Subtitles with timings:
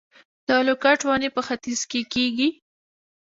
[0.47, 2.47] د لوکاټ ونې په ختیځ کې کیږي؟